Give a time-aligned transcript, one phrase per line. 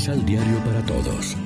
[0.00, 1.36] Misal Diario para Todos.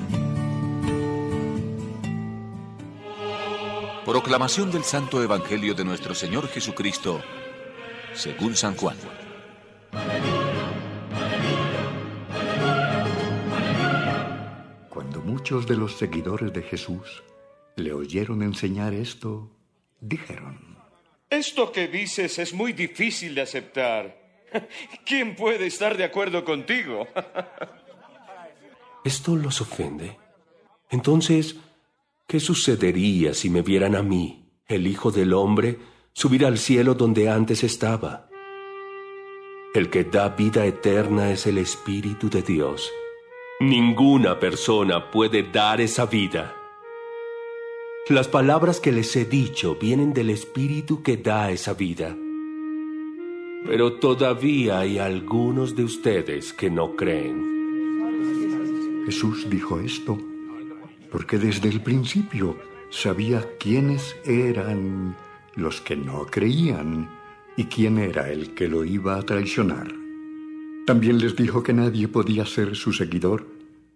[4.04, 7.20] Proclamación del Santo Evangelio de nuestro Señor Jesucristo,
[8.12, 8.96] según San Juan.
[14.88, 17.24] Cuando muchos de los seguidores de Jesús
[17.74, 19.50] le oyeron enseñar esto,
[20.00, 20.78] dijeron,
[21.28, 24.16] Esto que dices es muy difícil de aceptar.
[25.04, 27.08] ¿Quién puede estar de acuerdo contigo?
[29.04, 30.16] ¿Esto los ofende?
[30.90, 31.56] Entonces,
[32.26, 35.78] ¿qué sucedería si me vieran a mí, el Hijo del Hombre,
[36.14, 38.30] subir al cielo donde antes estaba?
[39.74, 42.90] El que da vida eterna es el Espíritu de Dios.
[43.60, 46.56] Ninguna persona puede dar esa vida.
[48.08, 52.16] Las palabras que les he dicho vienen del Espíritu que da esa vida.
[53.66, 57.53] Pero todavía hay algunos de ustedes que no creen.
[59.06, 60.18] Jesús dijo esto
[61.10, 62.56] porque desde el principio
[62.90, 65.16] sabía quiénes eran
[65.54, 67.08] los que no creían
[67.56, 69.92] y quién era el que lo iba a traicionar.
[70.86, 73.46] También les dijo que nadie podía ser su seguidor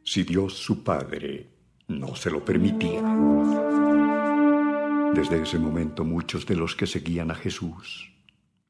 [0.05, 1.49] si Dios su Padre
[1.89, 3.03] no se lo permitía.
[5.15, 8.13] Desde ese momento muchos de los que seguían a Jesús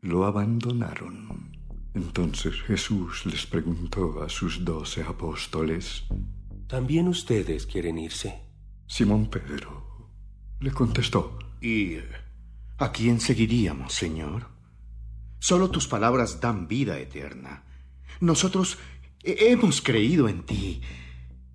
[0.00, 1.52] lo abandonaron.
[1.94, 6.04] Entonces Jesús les preguntó a sus doce apóstoles,
[6.68, 8.40] ¿También ustedes quieren irse?
[8.86, 10.10] Simón Pedro
[10.60, 11.96] le contestó, ¿Y
[12.76, 14.46] a quién seguiríamos, Señor?
[15.40, 17.64] Solo tus palabras dan vida eterna.
[18.20, 18.78] Nosotros
[19.24, 20.82] hemos creído en ti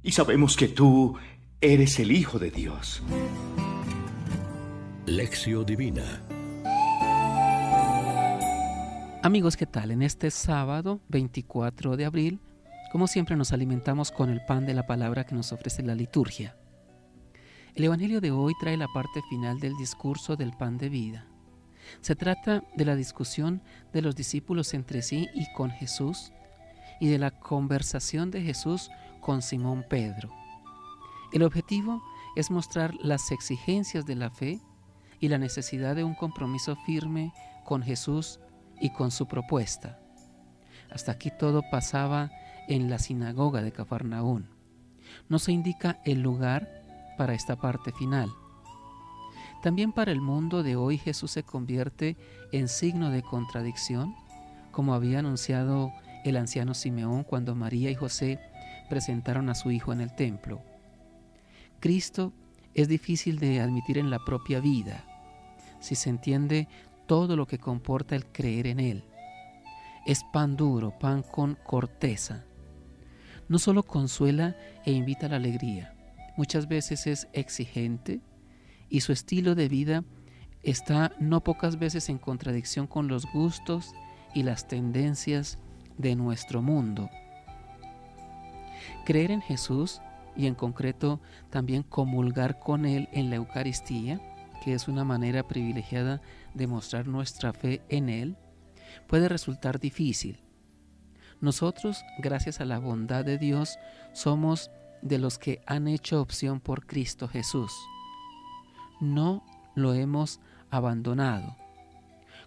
[0.01, 1.15] y sabemos que tú
[1.61, 3.03] eres el Hijo de Dios.
[5.05, 6.23] Lección Divina
[9.21, 9.91] Amigos, ¿qué tal?
[9.91, 12.39] En este sábado 24 de abril,
[12.93, 16.55] como siempre nos alimentamos con el pan de la palabra que nos ofrece la liturgia.
[17.73, 21.25] El Evangelio de hoy trae la parte final del discurso del pan de vida.
[22.01, 26.33] Se trata de la discusión de los discípulos entre sí y con Jesús
[26.99, 30.31] y de la conversación de Jesús con Simón Pedro.
[31.31, 32.03] El objetivo
[32.35, 34.61] es mostrar las exigencias de la fe
[35.19, 37.33] y la necesidad de un compromiso firme
[37.65, 38.39] con Jesús
[38.79, 39.99] y con su propuesta.
[40.91, 42.29] Hasta aquí todo pasaba
[42.67, 44.47] en la sinagoga de Cafarnaún.
[45.29, 46.83] No se indica el lugar
[47.17, 48.29] para esta parte final.
[49.61, 52.17] También para el mundo de hoy Jesús se convierte
[52.51, 54.13] en signo de contradicción,
[54.71, 55.93] como había anunciado
[56.25, 58.39] el anciano Simeón cuando María y José
[58.89, 60.61] presentaron a su hijo en el templo.
[61.79, 62.33] Cristo
[62.73, 65.03] es difícil de admitir en la propia vida,
[65.79, 66.67] si se entiende
[67.07, 69.03] todo lo que comporta el creer en Él.
[70.05, 72.43] Es pan duro, pan con corteza.
[73.49, 74.55] No solo consuela
[74.85, 75.93] e invita a la alegría,
[76.37, 78.21] muchas veces es exigente
[78.89, 80.03] y su estilo de vida
[80.63, 83.93] está no pocas veces en contradicción con los gustos
[84.33, 85.59] y las tendencias
[85.97, 87.09] de nuestro mundo.
[89.05, 90.01] Creer en Jesús
[90.35, 94.19] y en concreto también comulgar con Él en la Eucaristía,
[94.63, 96.21] que es una manera privilegiada
[96.53, 98.37] de mostrar nuestra fe en Él,
[99.07, 100.42] puede resultar difícil.
[101.43, 103.77] Nosotros, gracias a la bondad de Dios,
[104.13, 104.71] somos
[105.01, 107.73] de los que han hecho opción por Cristo Jesús.
[109.01, 109.43] No
[109.75, 110.39] lo hemos
[110.71, 111.57] abandonado.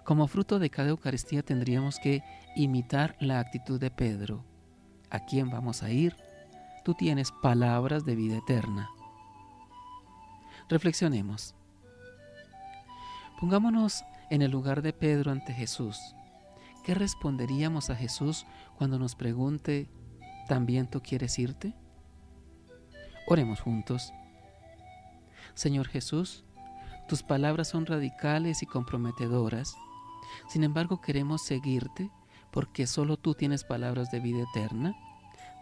[0.02, 2.22] Como fruto de cada Eucaristía tendríamos que
[2.56, 4.46] imitar la actitud de Pedro.
[5.10, 6.16] ¿A quién vamos a ir?
[6.82, 8.88] Tú tienes palabras de vida eterna.
[10.70, 11.54] Reflexionemos.
[13.38, 16.15] Pongámonos en el lugar de Pedro ante Jesús.
[16.86, 18.46] ¿Qué responderíamos a Jesús
[18.78, 19.90] cuando nos pregunte,
[20.46, 21.74] ¿también tú quieres irte?
[23.26, 24.12] Oremos juntos.
[25.54, 26.44] Señor Jesús,
[27.08, 29.74] tus palabras son radicales y comprometedoras.
[30.48, 32.08] Sin embargo, queremos seguirte
[32.52, 34.94] porque solo tú tienes palabras de vida eterna.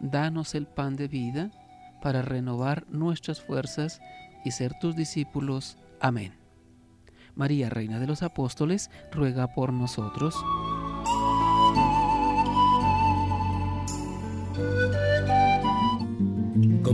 [0.00, 1.50] Danos el pan de vida
[2.02, 3.98] para renovar nuestras fuerzas
[4.44, 5.78] y ser tus discípulos.
[6.02, 6.34] Amén.
[7.34, 10.36] María, Reina de los Apóstoles, ruega por nosotros.